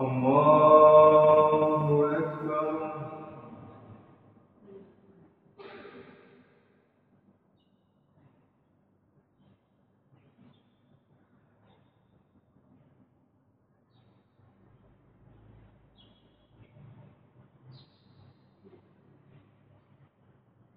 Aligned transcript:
الله 0.00 1.88
أكبر 2.18 2.92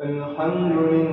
الحمد 0.02 0.72
لله 0.72 1.09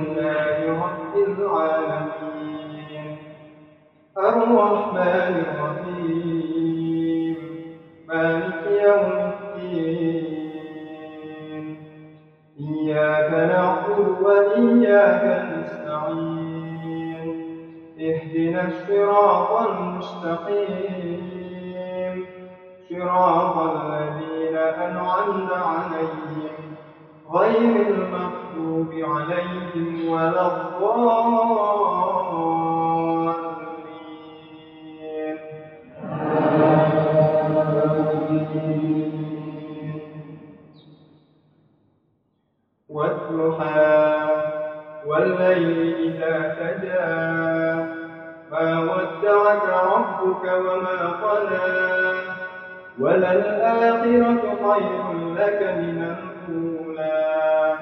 وللآخرة 52.99 54.41
خير 54.71 55.03
لك 55.35 55.61
من 55.77 56.15
الأولى. 56.15 57.73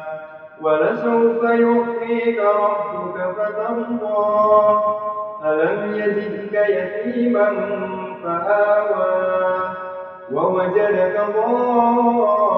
ولسوف 0.61 1.43
يعطيك 1.43 2.39
ربك 2.39 3.17
فترضى. 3.37 4.83
ألم 5.45 5.95
يجدك 5.95 6.53
يتيما 6.53 7.47
فآوى. 8.23 9.75
ووجدك 10.31 11.15
ضالا 11.35 12.55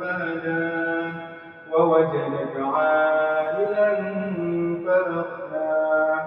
فهدى. 0.00 0.90
ووجدك 1.72 2.54
عائلا 2.74 3.94
فأغنى 4.86 6.20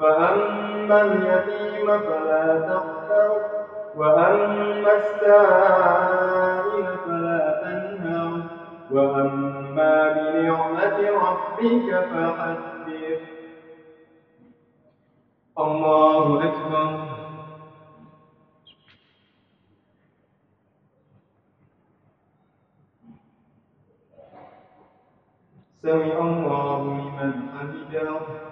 فأما 0.00 1.00
اليتيم 1.00 1.86
فلا 1.86 2.58
تقهر 2.58 3.61
وأما 3.96 4.92
السائل 4.92 6.86
فلا 7.04 7.60
تنهر. 7.62 8.42
وأما 8.90 10.08
بنعمة 10.08 10.98
ربك 11.10 11.88
فحدث. 12.12 13.22
الله 15.58 16.44
أكبر. 16.44 17.12
سمع 25.82 26.18
الله 26.18 26.80
لمن 26.84 27.32
حمده. 27.58 28.51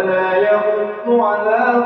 ولا 0.00 0.32
يحض 0.36 1.06
على 1.08 1.84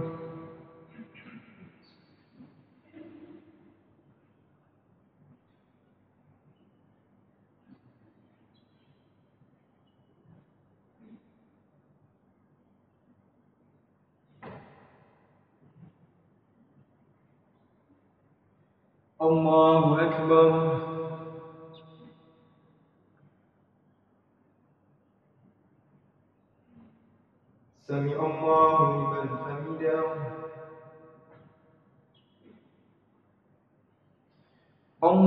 الله 19.22 19.69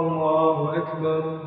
الله 0.00 0.76
أكبر. 0.78 1.38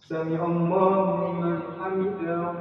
سمع 0.00 0.46
الله 0.46 1.04
لمن 1.28 1.60
حمده. 1.80 2.52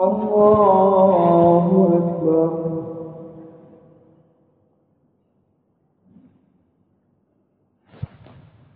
الله 0.00 1.66
أكبر. 1.98 2.52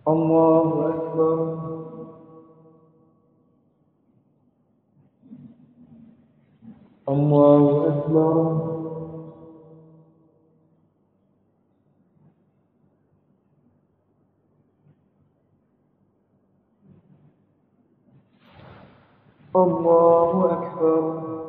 الله 0.08 0.88
أكبر. 0.94 1.99
الله 7.10 7.86
أكبر 7.88 8.34
الله 19.56 20.52
أكبر 20.52 21.39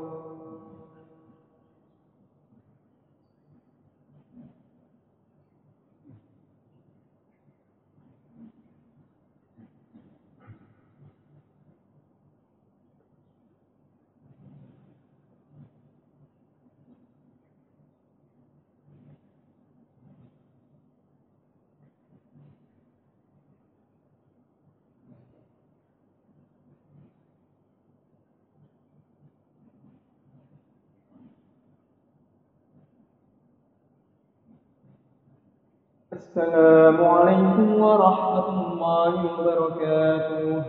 السلام 36.32 36.96
عليكم 37.06 37.82
ورحمة 37.82 38.48
الله 38.64 39.14
وبركاته. 39.36 40.64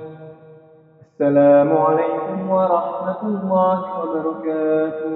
السلام 1.07 1.71
عليكم 1.77 2.51
ورحمة 2.51 3.23
الله 3.23 3.79
وبركاته. 3.99 5.15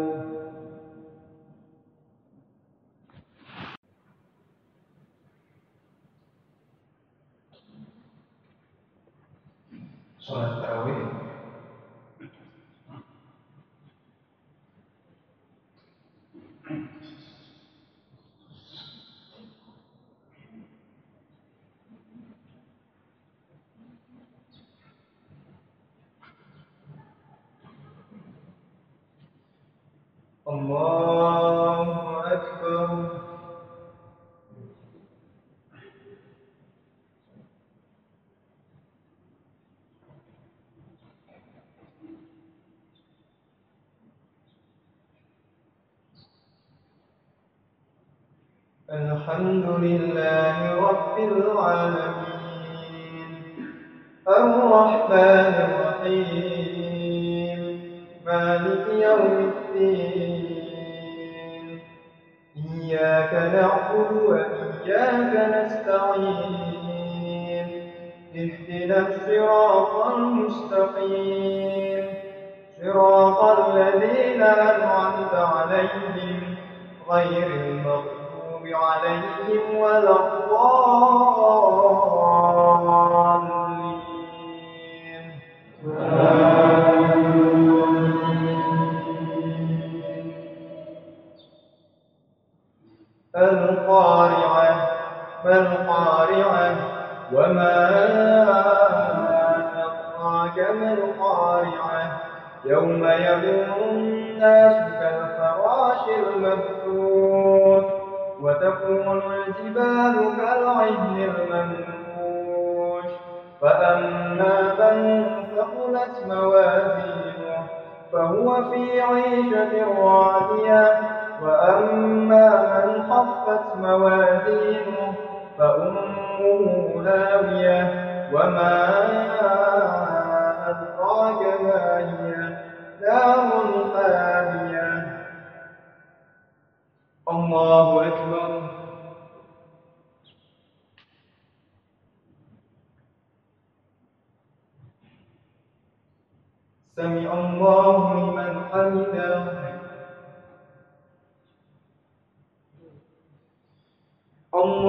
صلاة 10.27 10.47
التراويح 10.59 11.27
الله 30.47 31.87
أكبر 32.33 32.91
الحمد 49.37 49.69
لله 49.85 50.26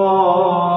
الله 0.07 0.76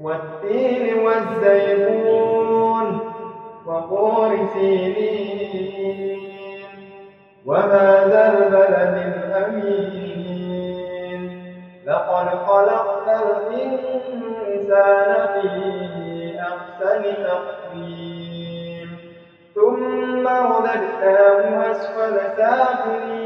والتين 0.00 0.98
والزيتون 0.98 3.00
وطور 3.66 4.48
سينين 4.54 6.20
وهذا 7.46 8.32
البلد 8.32 8.94
الأمين 9.16 11.20
لقد 11.86 12.28
خلقنا 12.28 13.16
الإنسان 13.50 15.10
في 15.32 15.48
أحسن 16.40 17.02
تقويم. 17.24 18.88
ثم 19.54 20.24
رددناه 20.28 21.70
أسفل 21.70 22.14
سافلين. 22.36 23.25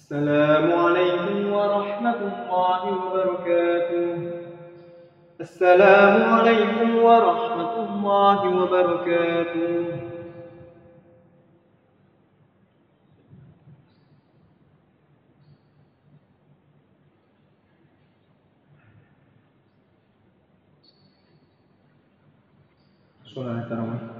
السلام 0.11 0.67
عليكم 0.73 1.53
ورحمة 1.53 2.19
الله 2.27 2.81
وبركاته. 2.99 4.15
السلام 5.39 6.15
عليكم 6.35 6.89
ورحمة 6.99 7.75
الله 7.79 8.39
وبركاته. 8.59 9.71
التراويح 23.71 24.10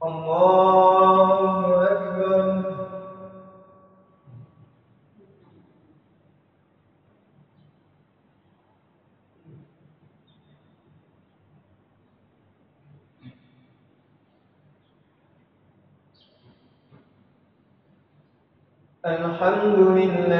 الله 0.00 1.92
أكبر. 1.92 2.46
الحمد 19.06 19.78
لله 19.98 20.39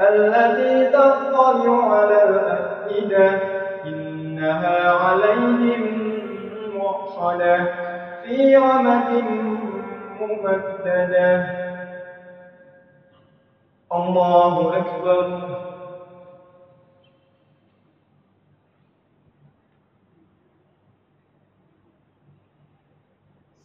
التي 0.00 0.90
تطلع 0.92 1.94
على 1.94 2.24
الأفئدة 2.30 3.40
إنها 3.84 4.90
عليهم 4.90 6.12
مؤصدة 6.74 7.64
في 8.24 8.56
رمد 8.56 9.24
ممددة. 10.20 11.66
الله 13.92 14.76
أكبر. 14.76 15.56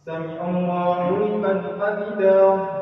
سمع 0.06 0.48
الله 0.48 1.10
لمن 1.10 1.62
حمده. 1.80 2.81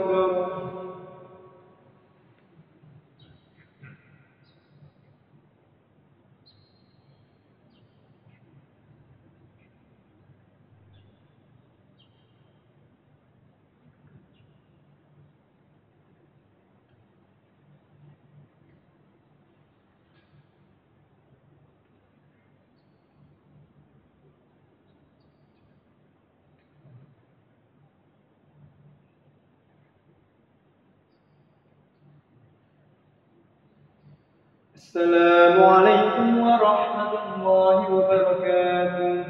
السلام 34.91 35.63
عليكم 35.63 36.39
ورحمة 36.39 37.13
الله 37.35 37.79
وبركاته. 37.95 39.23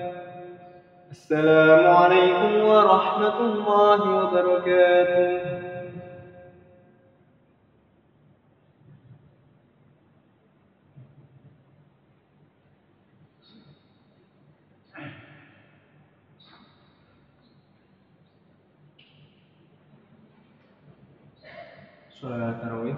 السلام 1.12 1.84
عليكم 2.02 2.54
ورحمة 2.66 3.38
الله 3.40 4.00
وبركاته 4.18 5.30
صلاة 22.22 22.50
التراويح 22.50 22.98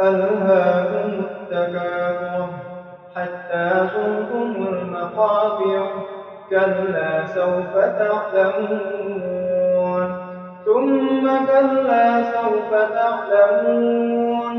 ألهاكم 0.00 1.10
التكاثر 1.24 2.48
حتى 3.16 3.88
زرتم 3.94 4.66
المقابر 4.66 5.86
كلا 6.50 7.26
سوف 7.26 7.72
تعلمون 7.98 9.26
ثم 10.64 11.24
كلا 11.46 12.06
سوف 12.32 12.70
تعلمون 12.94 14.56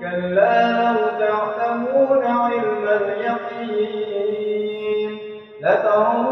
كلا 0.00 0.92
لو 0.92 1.01
لترون 5.62 6.31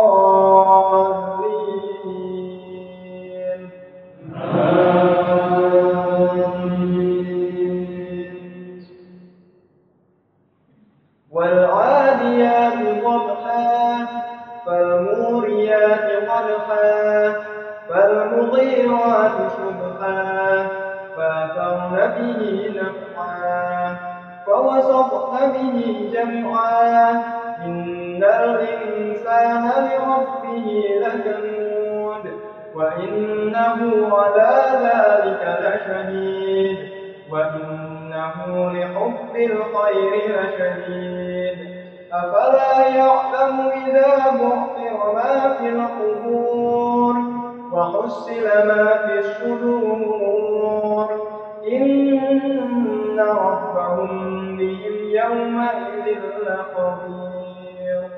ربهم 53.61 54.57
بهم 54.57 54.95
يومئذ 55.09 56.21
لخبير 56.45 58.09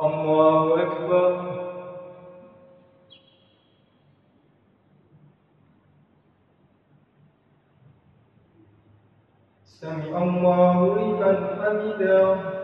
الله 0.00 0.82
أكبر. 0.82 1.32
سمع 9.64 10.22
الله 10.22 10.78
لمن 10.98 11.36
حمده. 11.58 12.58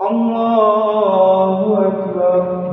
الله 0.00 1.86
أكبر 1.88 2.72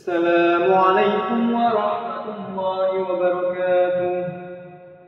السلام 0.00 0.64
عليكم 0.74 1.40
ورحمة 1.60 2.26
الله 2.40 2.90
وبركاته. 3.08 4.24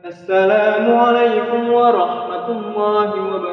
السلام 0.05 0.85
عليكم 0.97 1.61
ورحمة 1.73 2.47
الله 2.57 3.09
وبركاته. 3.09 3.52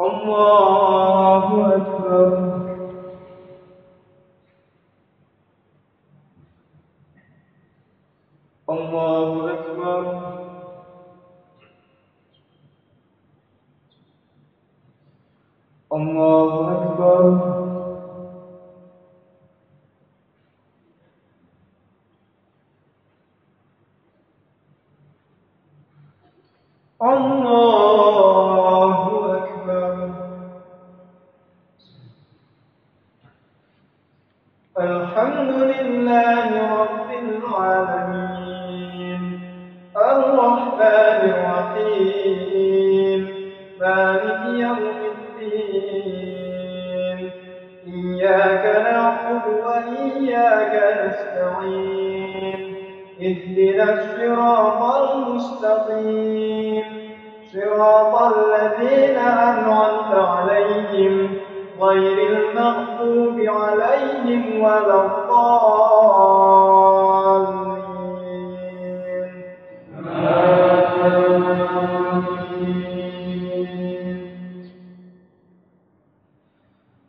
الله 0.00 0.97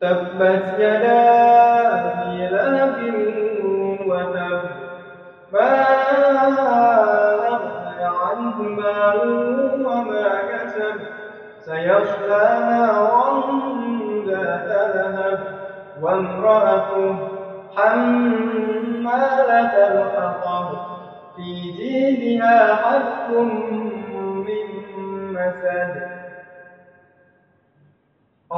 تبت 0.01 0.65
يدا 0.79 1.21
أبي 1.99 2.47
لهب 2.47 2.95
وتب 4.05 4.61
ما 5.53 5.83
أغنى 7.47 8.03
عنه 8.03 8.57
ماله 8.61 9.73
وما 9.87 10.27
كسب 10.51 10.97
سيصلى 11.61 12.47
نارا 12.69 13.43
ذات 14.27 14.69
لهب 14.95 15.39
وامرأته 16.01 17.15
حمالة 17.75 19.47
الحطب 19.87 20.67
في 21.35 21.49
جيدها 21.77 22.75
حبل 22.75 23.33
من 24.45 24.67
مسد. 25.33 26.08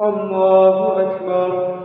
الله 0.00 1.00
أكبر 1.00 1.76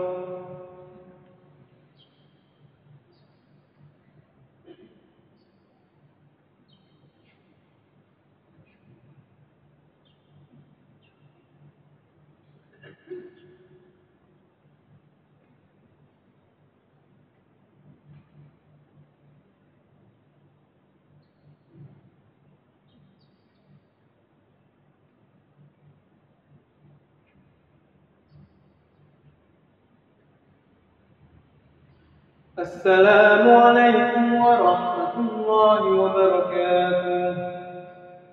السلام 32.71 33.45
عليكم 33.65 34.23
ورحمة 34.45 35.15
الله 35.19 35.81
وبركاته. 36.01 37.35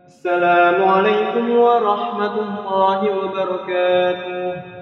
السلام 0.06 0.78
عليكم 0.88 1.46
ورحمة 1.58 2.34
الله 2.46 3.00
وبركاته. 3.18 4.77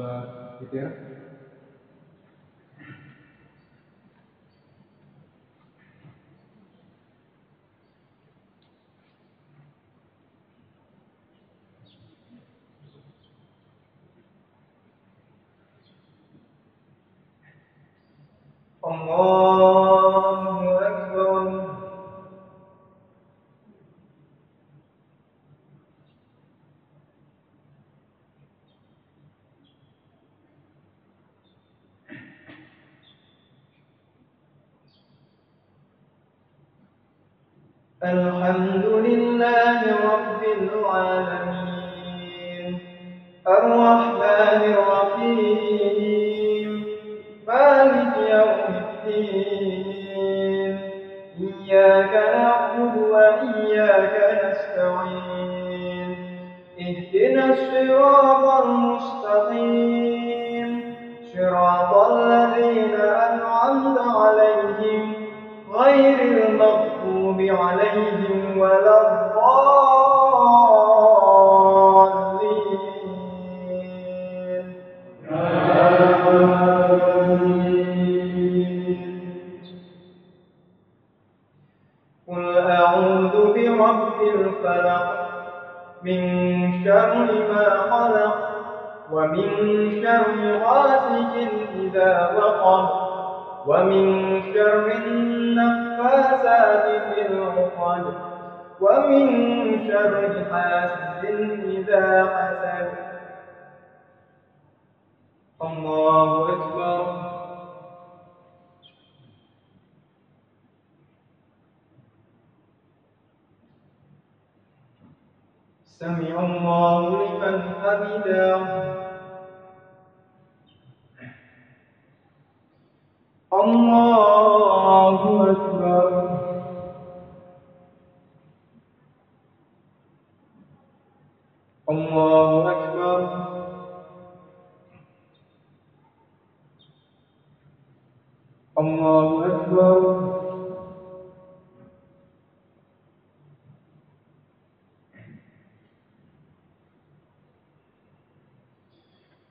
uh, 0.00 0.24
repair 0.58 0.96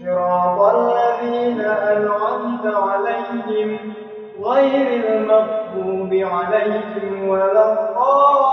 صراط 0.00 0.58
الذين 0.74 1.60
أنعمت 1.60 2.64
عليهم 2.66 3.78
غير 4.42 4.88
المغضوب 5.14 6.12
عليهم 6.14 7.28
ولا 7.28 7.64
الضالين. 7.72 8.49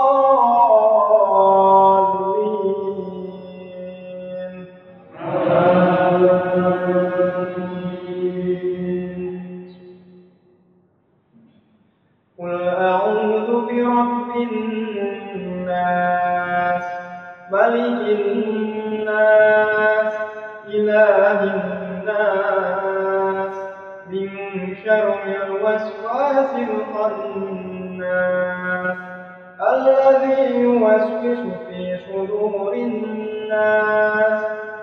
الناس 32.74 34.42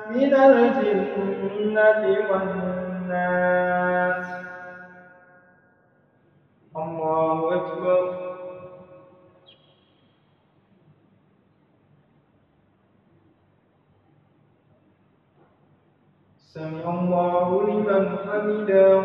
من 0.10 0.34
الجنة 0.34 2.04
والناس. 2.30 4.28
الله 6.78 7.38
أكبر. 7.56 8.02
سمع 16.38 16.86
الله 17.00 17.48
لمن 17.68 18.04
حمده. 18.18 19.02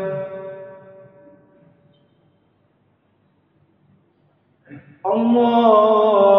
الله 5.05 6.30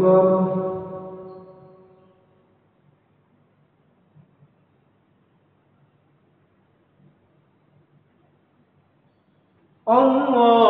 أكبر 0.00 0.60
الله 9.88 10.69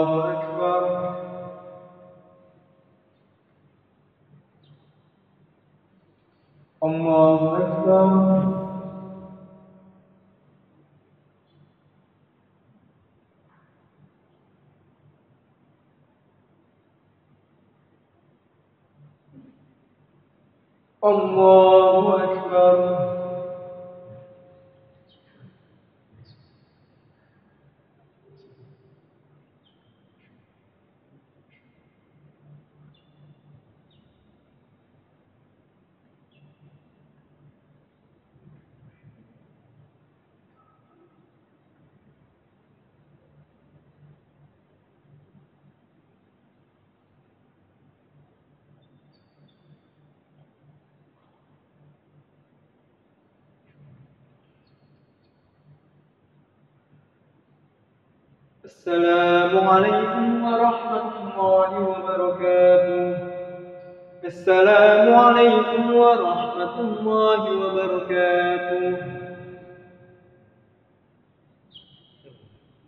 الله 0.00 0.30
أكبر 0.32 1.10
الله 6.82 7.56
أكبر 7.56 8.40
الله 21.04 22.24
أكبر 22.24 23.10
السلام 58.64 59.59
عليكم 59.70 60.44
ورحمة 60.44 61.10
الله 61.22 61.70
وبركاته. 61.90 63.18
السلام 64.24 65.14
عليكم 65.14 65.94
ورحمة 65.94 66.29